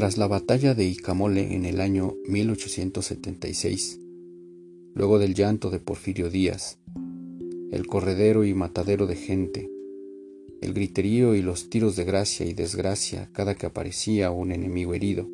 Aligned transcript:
Tras 0.00 0.16
la 0.16 0.28
batalla 0.28 0.74
de 0.74 0.86
Icamole 0.86 1.54
en 1.54 1.66
el 1.66 1.78
año 1.78 2.14
1876, 2.26 4.00
luego 4.94 5.18
del 5.18 5.34
llanto 5.34 5.68
de 5.68 5.78
Porfirio 5.78 6.30
Díaz, 6.30 6.78
el 7.70 7.86
corredero 7.86 8.46
y 8.46 8.54
matadero 8.54 9.06
de 9.06 9.16
gente, 9.16 9.70
el 10.62 10.72
griterío 10.72 11.34
y 11.34 11.42
los 11.42 11.68
tiros 11.68 11.96
de 11.96 12.04
gracia 12.04 12.46
y 12.46 12.54
desgracia 12.54 13.28
cada 13.34 13.56
que 13.56 13.66
aparecía 13.66 14.30
un 14.30 14.52
enemigo 14.52 14.94
herido, 14.94 15.28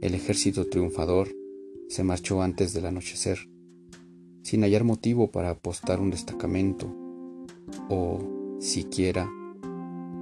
el 0.00 0.14
ejército 0.14 0.68
triunfador 0.68 1.34
se 1.88 2.04
marchó 2.04 2.42
antes 2.42 2.72
del 2.72 2.86
anochecer, 2.86 3.50
sin 4.42 4.62
hallar 4.62 4.84
motivo 4.84 5.32
para 5.32 5.50
apostar 5.50 5.98
un 5.98 6.10
destacamento 6.10 6.86
o, 7.88 8.58
siquiera, 8.60 9.28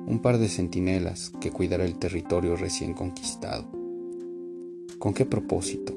un 0.06 0.20
par 0.20 0.38
de 0.38 0.48
centinelas 0.48 1.30
que 1.40 1.50
cuidara 1.50 1.84
el 1.84 1.98
territorio 1.98 2.56
recién 2.56 2.94
conquistado. 2.94 3.70
¿Con 4.98 5.14
qué 5.14 5.24
propósito? 5.24 5.94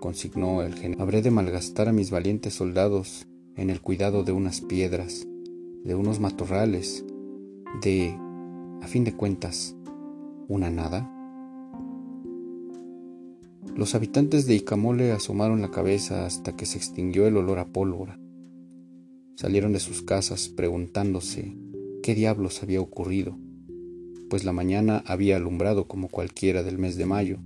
consignó 0.00 0.60
el 0.60 0.74
general. 0.74 1.00
Habré 1.00 1.22
de 1.22 1.30
malgastar 1.30 1.88
a 1.88 1.92
mis 1.92 2.10
valientes 2.10 2.52
soldados 2.52 3.26
en 3.56 3.70
el 3.70 3.80
cuidado 3.80 4.22
de 4.22 4.32
unas 4.32 4.60
piedras, 4.60 5.26
de 5.82 5.94
unos 5.94 6.20
matorrales, 6.20 7.06
de, 7.80 8.14
a 8.82 8.86
fin 8.86 9.04
de 9.04 9.14
cuentas, 9.14 9.74
una 10.46 10.68
nada. 10.68 11.10
Los 13.74 13.94
habitantes 13.94 14.46
de 14.46 14.56
Icamole 14.56 15.12
asomaron 15.12 15.62
la 15.62 15.70
cabeza 15.70 16.26
hasta 16.26 16.54
que 16.54 16.66
se 16.66 16.76
extinguió 16.76 17.26
el 17.26 17.38
olor 17.38 17.58
a 17.58 17.66
pólvora. 17.66 18.20
Salieron 19.36 19.72
de 19.72 19.80
sus 19.80 20.02
casas 20.02 20.50
preguntándose 20.50 21.56
qué 22.04 22.14
diablos 22.14 22.62
había 22.62 22.82
ocurrido, 22.82 23.34
pues 24.28 24.44
la 24.44 24.52
mañana 24.52 25.02
había 25.06 25.36
alumbrado 25.36 25.88
como 25.88 26.08
cualquiera 26.08 26.62
del 26.62 26.76
mes 26.76 26.96
de 26.96 27.06
mayo, 27.06 27.38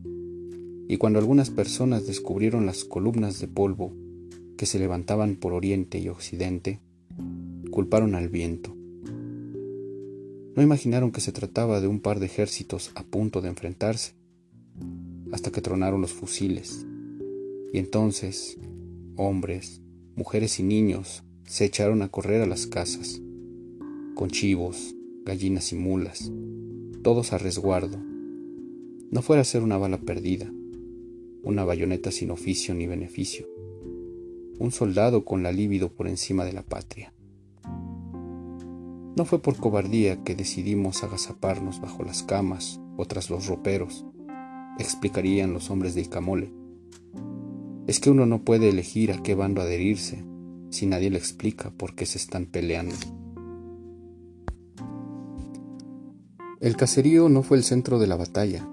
y 0.89 0.97
cuando 0.97 1.21
algunas 1.21 1.51
personas 1.51 2.09
descubrieron 2.09 2.67
las 2.67 2.83
columnas 2.83 3.39
de 3.39 3.47
polvo 3.47 3.95
que 4.57 4.67
se 4.67 4.81
levantaban 4.81 5.37
por 5.37 5.53
oriente 5.53 6.01
y 6.01 6.09
occidente, 6.09 6.81
culparon 7.71 8.17
al 8.17 8.31
viento. 8.31 8.75
No 10.57 10.61
imaginaron 10.61 11.13
que 11.13 11.21
se 11.21 11.31
trataba 11.31 11.81
de 11.81 11.87
un 11.87 12.01
par 12.01 12.19
de 12.19 12.27
ejércitos 12.27 12.91
a 12.97 13.05
punto 13.05 13.41
de 13.41 13.51
enfrentarse, 13.51 14.15
hasta 15.31 15.53
que 15.53 15.61
tronaron 15.61 16.01
los 16.01 16.13
fusiles, 16.13 16.85
y 17.73 17.79
entonces 17.79 18.59
hombres, 19.15 19.83
mujeres 20.17 20.59
y 20.59 20.65
niños 20.65 21.23
se 21.45 21.65
echaron 21.65 22.03
a 22.03 22.09
correr 22.09 22.43
a 22.43 22.47
las 22.47 22.67
casas, 22.67 23.21
con 24.19 24.31
chivos, 24.31 24.97
gallinas 25.25 25.73
y 25.73 25.77
mulas, 25.77 26.33
todos 27.05 27.33
a 27.33 27.39
resguardo. 27.39 27.99
No 29.13 29.23
fuera 29.23 29.43
a 29.43 29.45
ser 29.45 29.63
una 29.63 29.79
bala 29.79 29.99
perdida, 29.99 30.53
una 31.45 31.65
bayoneta 31.65 32.11
sin 32.11 32.33
oficio 32.33 32.75
ni 32.75 32.89
beneficio, 32.89 33.47
un 34.59 34.73
soldado 34.73 35.25
con 35.25 35.45
la 35.45 35.53
libido 35.53 35.91
por 35.91 36.09
encima 36.09 36.45
de 36.45 36.53
la 36.53 36.63
patria. 36.63 37.15
No 39.15 39.25
fue 39.25 39.41
por 39.41 39.57
cobardía 39.57 40.25
que 40.25 40.35
decidimos 40.35 41.05
agazaparnos 41.05 41.81
bajo 41.81 42.03
las 42.03 42.25
camas 42.25 42.81
o 42.97 43.05
tras 43.05 43.31
los 43.31 43.47
roperos, 43.47 44.05
explicarían 44.81 45.53
los 45.53 45.71
hombres 45.71 45.95
de 45.95 46.01
Icamole. 46.01 46.53
Es 47.87 48.01
que 48.01 48.11
uno 48.11 48.27
no 48.27 48.43
puede 48.43 48.69
elegir 48.69 49.13
a 49.13 49.23
qué 49.23 49.37
bando 49.37 49.63
adherirse 49.63 50.25
si 50.71 50.87
nadie 50.87 51.09
le 51.09 51.19
explica 51.19 51.71
por 51.71 51.95
qué 51.95 52.05
se 52.05 52.19
están 52.19 52.47
peleando. 52.47 52.97
El 56.61 56.77
caserío 56.77 57.29
no 57.29 57.45
fue 57.45 57.57
el 57.57 57.63
centro 57.63 58.01
de 58.01 58.09
la 58.09 58.17
batalla, 58.17 58.69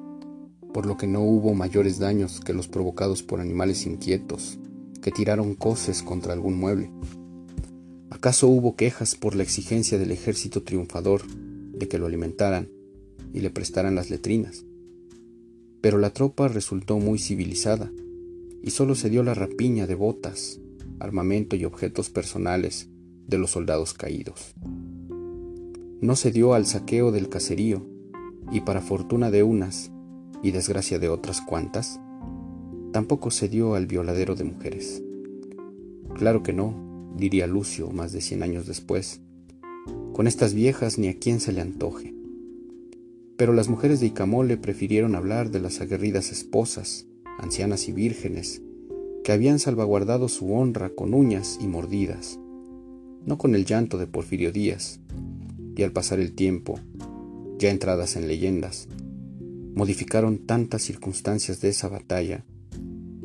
por 0.74 0.88
lo 0.88 0.98
que 0.98 1.06
no 1.06 1.22
hubo 1.22 1.54
mayores 1.54 2.00
daños 2.00 2.40
que 2.40 2.52
los 2.52 2.68
provocados 2.68 3.22
por 3.22 3.40
animales 3.40 3.86
inquietos 3.86 4.58
que 5.04 5.12
tiraron 5.12 5.54
coces 5.54 6.02
contra 6.02 6.34
algún 6.34 6.58
mueble. 6.58 6.90
¿Acaso 8.10 8.48
hubo 8.48 8.76
quejas 8.76 9.14
por 9.14 9.36
la 9.36 9.44
exigencia 9.44 10.00
del 10.00 10.10
ejército 10.10 10.64
triunfador 10.64 11.28
de 11.28 11.88
que 11.88 12.00
lo 12.00 12.08
alimentaran 12.08 12.70
y 13.34 13.42
le 13.42 13.52
prestaran 13.52 13.94
las 13.94 14.10
letrinas? 14.10 14.66
Pero 15.80 16.00
la 16.00 16.10
tropa 16.10 16.48
resultó 16.48 16.98
muy 16.98 17.20
civilizada 17.20 17.92
y 18.64 18.72
solo 18.72 18.96
se 18.96 19.12
dio 19.12 19.22
la 19.22 19.36
rapiña 19.36 19.86
de 19.86 19.94
botas, 19.94 20.60
armamento 20.98 21.56
y 21.56 21.66
objetos 21.66 22.10
personales 22.10 22.90
de 23.28 23.38
los 23.38 23.52
soldados 23.52 23.94
caídos 23.94 24.56
no 26.06 26.16
se 26.16 26.32
dio 26.32 26.54
al 26.54 26.66
saqueo 26.66 27.12
del 27.12 27.30
caserío, 27.30 27.86
y 28.52 28.62
para 28.62 28.82
fortuna 28.82 29.32
de 29.32 29.44
unas 29.44 29.92
y 30.44 30.52
desgracia 30.52 31.00
de 31.00 31.10
otras 31.10 31.42
cuantas, 31.42 32.00
tampoco 32.92 33.32
se 33.32 33.50
dio 33.50 33.76
al 33.76 33.88
violadero 33.88 34.36
de 34.36 34.44
mujeres. 34.44 35.04
Claro 36.14 36.44
que 36.44 36.54
no, 36.54 37.12
diría 37.18 37.48
Lucio 37.48 37.90
más 37.90 38.12
de 38.12 38.22
cien 38.22 38.44
años 38.44 38.68
después, 38.68 39.22
con 40.14 40.28
estas 40.28 40.54
viejas 40.54 40.98
ni 40.98 41.08
a 41.08 41.18
quien 41.18 41.40
se 41.40 41.52
le 41.52 41.62
antoje. 41.62 42.14
Pero 43.38 43.52
las 43.52 43.68
mujeres 43.68 44.00
de 44.00 44.06
Icamole 44.08 44.58
prefirieron 44.58 45.16
hablar 45.16 45.52
de 45.52 45.60
las 45.60 45.82
aguerridas 45.82 46.32
esposas, 46.32 47.08
ancianas 47.38 47.90
y 47.90 47.92
vírgenes, 47.92 48.62
que 49.24 49.32
habían 49.32 49.60
salvaguardado 49.60 50.30
su 50.30 50.54
honra 50.54 50.90
con 50.92 51.14
uñas 51.14 51.58
y 51.60 51.68
mordidas, 51.68 52.40
no 53.26 53.38
con 53.38 53.56
el 53.56 53.66
llanto 53.66 53.98
de 53.98 54.08
Porfirio 54.08 54.52
Díaz, 54.52 55.00
y 55.76 55.84
al 55.84 55.92
pasar 55.92 56.20
el 56.20 56.34
tiempo, 56.34 56.80
ya 57.58 57.70
entradas 57.70 58.16
en 58.16 58.28
leyendas, 58.28 58.88
modificaron 59.76 60.40
tantas 60.40 60.82
circunstancias 60.84 61.62
de 61.62 61.70
esa 61.70 61.90
batalla 61.90 62.46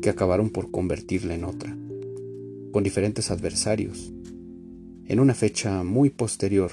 que 0.01 0.09
acabaron 0.09 0.49
por 0.49 0.71
convertirla 0.71 1.35
en 1.35 1.45
otra, 1.45 1.77
con 2.71 2.83
diferentes 2.83 3.31
adversarios, 3.31 4.13
en 5.05 5.19
una 5.19 5.33
fecha 5.33 5.83
muy 5.83 6.09
posterior, 6.09 6.71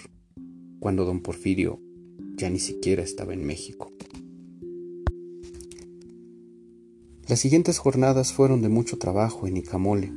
cuando 0.80 1.04
don 1.04 1.20
Porfirio 1.20 1.80
ya 2.36 2.50
ni 2.50 2.58
siquiera 2.58 3.02
estaba 3.02 3.34
en 3.34 3.44
México. 3.44 3.92
Las 7.28 7.40
siguientes 7.40 7.78
jornadas 7.78 8.32
fueron 8.32 8.62
de 8.62 8.68
mucho 8.68 8.96
trabajo 8.96 9.46
en 9.46 9.58
Icamole, 9.58 10.12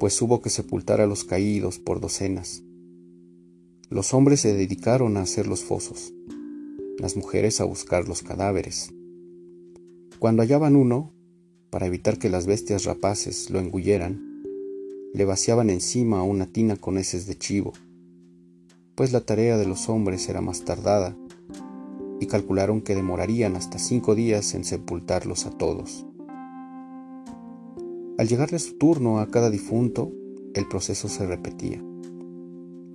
pues 0.00 0.20
hubo 0.22 0.40
que 0.40 0.48
sepultar 0.48 1.00
a 1.00 1.06
los 1.06 1.24
caídos 1.24 1.78
por 1.78 2.00
docenas, 2.00 2.62
los 3.90 4.12
hombres 4.12 4.40
se 4.40 4.52
dedicaron 4.52 5.16
a 5.16 5.22
hacer 5.22 5.46
los 5.46 5.64
fosos, 5.64 6.12
las 6.98 7.16
mujeres 7.16 7.60
a 7.60 7.64
buscar 7.64 8.06
los 8.06 8.22
cadáveres. 8.22 8.92
Cuando 10.18 10.42
hallaban 10.42 10.76
uno, 10.76 11.14
para 11.70 11.86
evitar 11.86 12.18
que 12.18 12.28
las 12.28 12.46
bestias 12.46 12.84
rapaces 12.84 13.48
lo 13.48 13.58
engulleran, 13.58 14.42
le 15.14 15.24
vaciaban 15.24 15.70
encima 15.70 16.22
una 16.22 16.46
tina 16.46 16.76
con 16.76 16.98
heces 16.98 17.26
de 17.26 17.38
chivo, 17.38 17.72
pues 18.94 19.12
la 19.12 19.22
tarea 19.22 19.56
de 19.56 19.66
los 19.66 19.88
hombres 19.88 20.28
era 20.28 20.42
más 20.42 20.66
tardada, 20.66 21.16
y 22.20 22.26
calcularon 22.26 22.82
que 22.82 22.94
demorarían 22.94 23.56
hasta 23.56 23.78
cinco 23.78 24.14
días 24.14 24.54
en 24.54 24.64
sepultarlos 24.64 25.46
a 25.46 25.50
todos. 25.50 26.04
Al 28.18 28.28
llegarle 28.28 28.58
su 28.58 28.76
turno 28.76 29.20
a 29.20 29.28
cada 29.28 29.48
difunto, 29.48 30.12
el 30.52 30.66
proceso 30.68 31.08
se 31.08 31.26
repetía. 31.26 31.87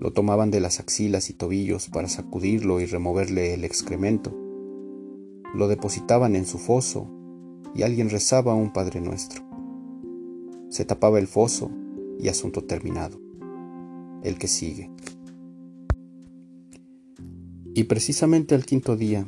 Lo 0.03 0.11
tomaban 0.11 0.51
de 0.51 0.59
las 0.59 0.81
axilas 0.81 1.29
y 1.29 1.33
tobillos 1.33 1.87
para 1.87 2.09
sacudirlo 2.09 2.81
y 2.81 2.85
removerle 2.85 3.53
el 3.53 3.63
excremento. 3.63 4.37
Lo 5.55 5.69
depositaban 5.69 6.35
en 6.35 6.45
su 6.45 6.57
foso 6.57 7.07
y 7.73 7.83
alguien 7.83 8.09
rezaba 8.09 8.53
un 8.53 8.73
Padre 8.73 8.99
Nuestro. 8.99 9.45
Se 10.67 10.83
tapaba 10.83 11.19
el 11.19 11.27
foso 11.27 11.71
y 12.19 12.27
asunto 12.27 12.65
terminado. 12.65 13.17
El 14.23 14.37
que 14.37 14.49
sigue. 14.49 14.91
Y 17.73 17.85
precisamente 17.85 18.55
al 18.55 18.65
quinto 18.65 18.97
día, 18.97 19.25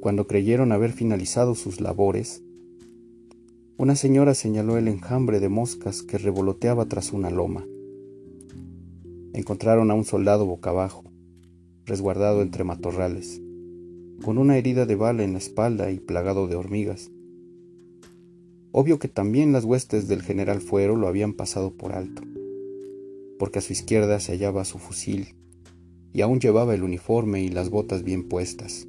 cuando 0.00 0.26
creyeron 0.26 0.72
haber 0.72 0.90
finalizado 0.90 1.54
sus 1.54 1.80
labores, 1.80 2.42
una 3.76 3.94
señora 3.94 4.34
señaló 4.34 4.76
el 4.76 4.88
enjambre 4.88 5.38
de 5.38 5.50
moscas 5.50 6.02
que 6.02 6.18
revoloteaba 6.18 6.86
tras 6.86 7.12
una 7.12 7.30
loma 7.30 7.64
encontraron 9.34 9.90
a 9.90 9.94
un 9.94 10.04
soldado 10.04 10.46
boca 10.46 10.70
abajo, 10.70 11.04
resguardado 11.84 12.40
entre 12.40 12.64
matorrales, 12.64 13.42
con 14.24 14.38
una 14.38 14.56
herida 14.56 14.86
de 14.86 14.94
bala 14.94 15.24
en 15.24 15.32
la 15.32 15.38
espalda 15.38 15.90
y 15.90 15.98
plagado 15.98 16.46
de 16.46 16.54
hormigas. 16.54 17.10
Obvio 18.70 18.98
que 18.98 19.08
también 19.08 19.52
las 19.52 19.64
huestes 19.64 20.08
del 20.08 20.22
general 20.22 20.60
Fuero 20.60 20.96
lo 20.96 21.08
habían 21.08 21.34
pasado 21.34 21.72
por 21.72 21.92
alto, 21.92 22.22
porque 23.38 23.58
a 23.58 23.62
su 23.62 23.72
izquierda 23.72 24.20
se 24.20 24.32
hallaba 24.32 24.64
su 24.64 24.78
fusil 24.78 25.34
y 26.12 26.22
aún 26.22 26.38
llevaba 26.38 26.74
el 26.74 26.84
uniforme 26.84 27.42
y 27.42 27.48
las 27.48 27.70
botas 27.70 28.04
bien 28.04 28.28
puestas. 28.28 28.86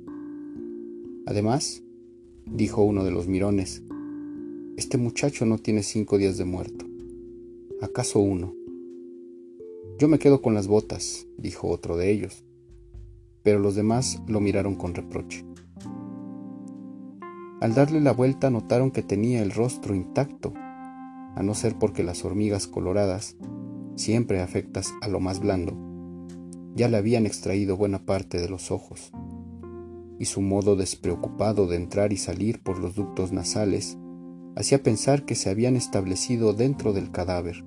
Además, 1.25 1.81
dijo 2.45 2.83
uno 2.83 3.03
de 3.03 3.11
los 3.11 3.27
mirones, 3.27 3.81
este 4.77 4.99
muchacho 4.99 5.47
no 5.47 5.57
tiene 5.57 5.81
cinco 5.81 6.19
días 6.19 6.37
de 6.37 6.45
muerto. 6.45 6.85
¿Acaso 7.81 8.19
uno? 8.19 8.53
Yo 9.97 10.09
me 10.09 10.19
quedo 10.19 10.41
con 10.41 10.53
las 10.53 10.67
botas, 10.67 11.25
dijo 11.37 11.69
otro 11.69 11.95
de 11.95 12.11
ellos, 12.11 12.43
pero 13.43 13.59
los 13.59 13.75
demás 13.75 14.21
lo 14.27 14.41
miraron 14.41 14.75
con 14.75 14.93
reproche. 14.93 15.45
Al 17.61 17.73
darle 17.73 18.01
la 18.01 18.11
vuelta 18.11 18.49
notaron 18.49 18.91
que 18.91 19.03
tenía 19.03 19.41
el 19.41 19.51
rostro 19.51 19.95
intacto, 19.95 20.53
a 20.53 21.41
no 21.41 21.53
ser 21.53 21.79
porque 21.79 22.03
las 22.03 22.25
hormigas 22.25 22.67
coloradas, 22.67 23.37
siempre 23.95 24.41
afectas 24.41 24.93
a 25.01 25.07
lo 25.07 25.21
más 25.21 25.39
blando, 25.39 25.77
ya 26.75 26.89
le 26.89 26.97
habían 26.97 27.25
extraído 27.25 27.77
buena 27.77 28.05
parte 28.05 28.41
de 28.41 28.49
los 28.49 28.71
ojos, 28.71 29.13
y 30.19 30.25
su 30.25 30.41
modo 30.41 30.75
despreocupado 30.75 31.67
de 31.67 31.77
entrar 31.77 32.11
y 32.11 32.17
salir 32.17 32.61
por 32.61 32.79
los 32.79 32.95
ductos 32.95 33.31
nasales 33.31 33.97
hacía 34.57 34.83
pensar 34.83 35.23
que 35.23 35.35
se 35.35 35.49
habían 35.49 35.77
establecido 35.77 36.53
dentro 36.53 36.91
del 36.91 37.11
cadáver. 37.11 37.63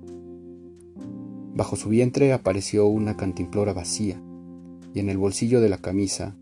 Bajo 1.59 1.75
su 1.75 1.89
vientre 1.89 2.31
apareció 2.31 2.87
una 2.87 3.17
cantimplora 3.17 3.73
vacía, 3.73 4.23
y 4.93 5.01
en 5.01 5.09
el 5.09 5.17
bolsillo 5.17 5.59
de 5.59 5.67
la 5.67 5.77
camisa 5.77 6.37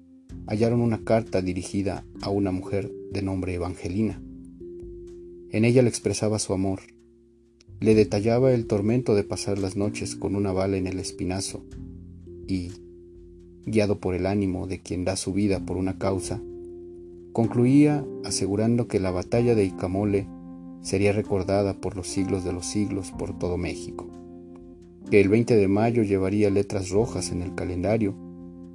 hallaron 0.46 0.80
una 0.80 1.04
carta 1.04 1.42
dirigida 1.42 2.06
a 2.22 2.30
una 2.30 2.52
mujer 2.52 2.92
de 3.12 3.24
nombre 3.24 3.56
Evangelina. 3.56 4.22
En 5.50 5.66
ella 5.66 5.81
le 5.81 5.90
expresaba 5.90 6.38
su 6.38 6.54
amor, 6.54 6.81
le 7.80 7.96
detallaba 7.96 8.54
el 8.54 8.68
tormento 8.68 9.16
de 9.16 9.24
pasar 9.24 9.58
las 9.58 9.75
noches 9.75 10.16
con 10.16 10.36
una 10.36 10.52
bala 10.52 10.78
en 10.78 10.86
el 10.86 11.00
espinazo 11.00 11.66
y, 12.48 12.74
guiado 13.66 14.00
por 14.00 14.14
el 14.14 14.28
ánimo 14.28 14.68
de 14.68 14.81
quien 14.81 15.04
da 15.04 15.16
su 15.16 15.34
vida 15.34 15.66
por 15.66 15.78
una 15.78 15.98
causa, 15.98 16.40
concluía 17.34 18.06
asegurando 18.24 18.88
que 18.88 19.00
la 19.00 19.10
batalla 19.10 19.56
de 19.56 19.66
Icamole 19.66 20.28
sería 20.84 21.12
recordada 21.12 21.74
por 21.74 21.96
los 21.96 22.06
siglos 22.06 22.44
de 22.44 22.54
los 22.54 22.68
siglos 22.68 23.12
por 23.18 23.36
todo 23.40 23.58
México, 23.58 24.08
que 25.09 25.21
el 25.21 25.30
20 25.30 25.56
de 25.56 25.68
mayo 25.68 26.04
llevaría 26.04 26.50
letras 26.50 26.89
rojas 26.89 27.31
en 27.31 27.42
el 27.42 27.56
calendario 27.56 28.15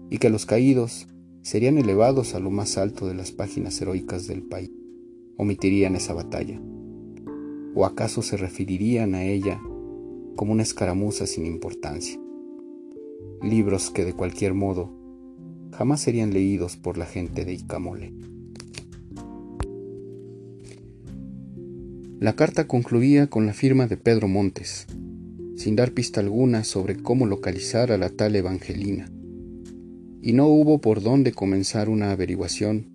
y 0.08 0.18
que 0.18 0.30
los 0.30 0.46
caídos 0.46 1.06
serían 1.42 1.76
elevados 1.76 2.34
a 2.34 2.40
lo 2.40 2.50
más 2.50 2.78
alto 2.78 3.06
de 3.06 3.14
las 3.14 3.32
páginas 3.32 3.80
heroicas 3.80 4.26
del 4.26 4.42
país. 4.42 4.70
Omitirían 5.36 5.96
esa 5.96 6.14
batalla. 6.14 6.60
¿O 7.74 7.84
acaso 7.84 8.22
se 8.22 8.36
referirían 8.36 9.14
a 9.14 9.24
ella 9.24 9.60
como 10.36 10.52
una 10.52 10.62
escaramuza 10.62 11.26
sin 11.26 11.46
importancia? 11.46 12.18
Libros 13.42 13.90
que 13.90 14.04
de 14.04 14.12
cualquier 14.12 14.54
modo 14.54 14.90
jamás 15.72 16.00
serían 16.00 16.32
leídos 16.32 16.76
por 16.76 16.96
la 16.96 17.06
gente 17.06 17.44
de 17.44 17.54
Icamole. 17.54 18.12
La 22.20 22.34
carta 22.36 22.68
concluía 22.68 23.26
con 23.26 23.46
la 23.46 23.52
firma 23.52 23.88
de 23.88 23.96
Pedro 23.96 24.28
Montes, 24.28 24.86
sin 25.56 25.76
dar 25.76 25.92
pista 25.92 26.20
alguna 26.20 26.64
sobre 26.64 26.96
cómo 26.96 27.26
localizar 27.26 27.92
a 27.92 27.98
la 27.98 28.10
tal 28.10 28.36
Evangelina 28.36 29.10
y 30.22 30.32
no 30.34 30.46
hubo 30.46 30.80
por 30.80 31.02
dónde 31.02 31.32
comenzar 31.32 31.88
una 31.88 32.12
averiguación, 32.12 32.86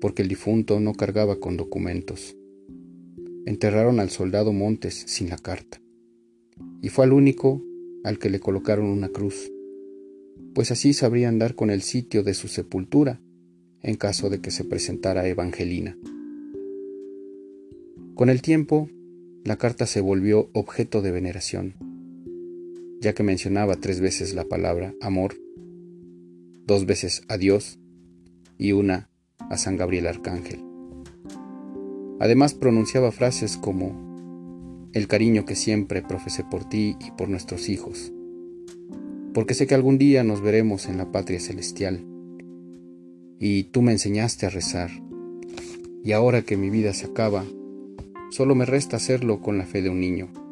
porque 0.00 0.22
el 0.22 0.28
difunto 0.28 0.80
no 0.80 0.94
cargaba 0.94 1.38
con 1.38 1.58
documentos. 1.58 2.34
Enterraron 3.44 4.00
al 4.00 4.08
soldado 4.08 4.54
Montes 4.54 5.04
sin 5.06 5.28
la 5.28 5.36
carta, 5.36 5.82
y 6.80 6.88
fue 6.88 7.04
al 7.04 7.12
único 7.12 7.62
al 8.02 8.18
que 8.18 8.30
le 8.30 8.40
colocaron 8.40 8.86
una 8.86 9.10
cruz, 9.10 9.52
pues 10.54 10.70
así 10.70 10.94
sabrían 10.94 11.38
dar 11.38 11.54
con 11.54 11.68
el 11.68 11.82
sitio 11.82 12.22
de 12.22 12.32
su 12.32 12.48
sepultura 12.48 13.20
en 13.82 13.96
caso 13.96 14.30
de 14.30 14.40
que 14.40 14.50
se 14.50 14.64
presentara 14.64 15.28
Evangelina. 15.28 15.98
Con 18.14 18.30
el 18.30 18.40
tiempo, 18.40 18.88
la 19.44 19.56
carta 19.56 19.84
se 19.84 20.00
volvió 20.00 20.48
objeto 20.54 21.02
de 21.02 21.10
veneración, 21.10 21.74
ya 23.04 23.12
que 23.12 23.22
mencionaba 23.22 23.76
tres 23.76 24.00
veces 24.00 24.34
la 24.34 24.44
palabra 24.44 24.94
amor 25.02 25.34
dos 26.66 26.86
veces 26.86 27.22
a 27.28 27.36
Dios 27.36 27.78
y 28.56 28.72
una 28.72 29.10
a 29.38 29.58
San 29.58 29.76
Gabriel 29.76 30.06
Arcángel. 30.06 30.64
Además 32.18 32.54
pronunciaba 32.54 33.12
frases 33.12 33.58
como 33.58 34.88
el 34.94 35.06
cariño 35.06 35.44
que 35.44 35.54
siempre 35.54 36.00
profesé 36.00 36.44
por 36.44 36.66
ti 36.66 36.96
y 36.98 37.10
por 37.10 37.28
nuestros 37.28 37.68
hijos, 37.68 38.10
porque 39.34 39.52
sé 39.52 39.66
que 39.66 39.74
algún 39.74 39.98
día 39.98 40.24
nos 40.24 40.40
veremos 40.40 40.86
en 40.86 40.96
la 40.96 41.12
patria 41.12 41.40
celestial, 41.40 42.06
y 43.38 43.64
tú 43.64 43.82
me 43.82 43.92
enseñaste 43.92 44.46
a 44.46 44.50
rezar, 44.50 44.90
y 46.02 46.12
ahora 46.12 46.40
que 46.40 46.56
mi 46.56 46.70
vida 46.70 46.94
se 46.94 47.06
acaba, 47.06 47.44
solo 48.30 48.54
me 48.54 48.64
resta 48.64 48.96
hacerlo 48.96 49.42
con 49.42 49.58
la 49.58 49.66
fe 49.66 49.82
de 49.82 49.90
un 49.90 50.00
niño. 50.00 50.43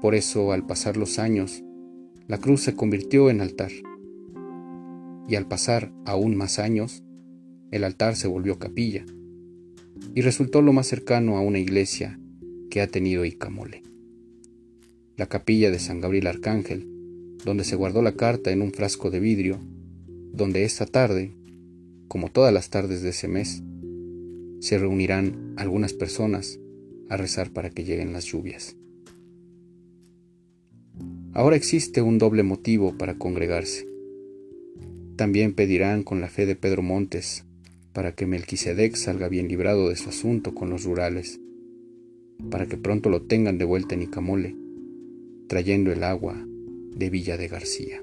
Por 0.00 0.14
eso, 0.14 0.52
al 0.52 0.66
pasar 0.66 0.96
los 0.96 1.18
años, 1.18 1.64
la 2.28 2.38
cruz 2.38 2.62
se 2.62 2.74
convirtió 2.74 3.30
en 3.30 3.40
altar 3.40 3.72
y 5.28 5.34
al 5.34 5.46
pasar 5.46 5.92
aún 6.06 6.36
más 6.36 6.58
años, 6.58 7.04
el 7.70 7.84
altar 7.84 8.16
se 8.16 8.28
volvió 8.28 8.58
capilla 8.58 9.04
y 10.14 10.22
resultó 10.22 10.62
lo 10.62 10.72
más 10.72 10.86
cercano 10.86 11.36
a 11.36 11.40
una 11.40 11.58
iglesia 11.58 12.18
que 12.70 12.80
ha 12.80 12.86
tenido 12.86 13.24
Icamole. 13.24 13.82
La 15.16 15.26
capilla 15.26 15.70
de 15.70 15.78
San 15.78 16.00
Gabriel 16.00 16.28
Arcángel, 16.28 16.86
donde 17.44 17.64
se 17.64 17.76
guardó 17.76 18.00
la 18.00 18.12
carta 18.12 18.50
en 18.52 18.62
un 18.62 18.72
frasco 18.72 19.10
de 19.10 19.20
vidrio, 19.20 19.58
donde 20.32 20.64
esta 20.64 20.86
tarde, 20.86 21.32
como 22.08 22.30
todas 22.30 22.54
las 22.54 22.70
tardes 22.70 23.02
de 23.02 23.10
ese 23.10 23.28
mes, 23.28 23.62
se 24.60 24.78
reunirán 24.78 25.54
algunas 25.56 25.92
personas 25.92 26.58
a 27.08 27.16
rezar 27.16 27.52
para 27.52 27.70
que 27.70 27.84
lleguen 27.84 28.12
las 28.12 28.24
lluvias. 28.24 28.76
Ahora 31.38 31.54
existe 31.54 32.02
un 32.02 32.18
doble 32.18 32.42
motivo 32.42 32.98
para 32.98 33.14
congregarse. 33.14 33.86
También 35.14 35.54
pedirán 35.54 36.02
con 36.02 36.20
la 36.20 36.26
fe 36.26 36.46
de 36.46 36.56
Pedro 36.56 36.82
Montes, 36.82 37.44
para 37.92 38.10
que 38.10 38.26
Melquisedec 38.26 38.96
salga 38.96 39.28
bien 39.28 39.46
librado 39.46 39.88
de 39.88 39.94
su 39.94 40.08
asunto 40.08 40.52
con 40.52 40.68
los 40.68 40.82
rurales, 40.82 41.40
para 42.50 42.66
que 42.66 42.76
pronto 42.76 43.08
lo 43.08 43.22
tengan 43.22 43.56
de 43.56 43.64
vuelta 43.64 43.94
en 43.94 44.02
Icamole, 44.02 44.56
trayendo 45.46 45.92
el 45.92 46.02
agua 46.02 46.44
de 46.96 47.08
Villa 47.08 47.36
de 47.36 47.46
García. 47.46 48.00